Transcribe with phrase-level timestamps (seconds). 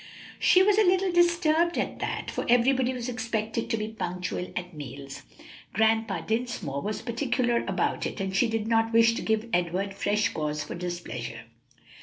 [0.39, 4.73] She was a little disturbed at that, for everybody was expected to be punctual at
[4.73, 5.21] meals.
[5.73, 10.29] Grandpa Dinsmore was particular about it, and she did not wish to give Edward fresh
[10.29, 11.41] cause for displeasure.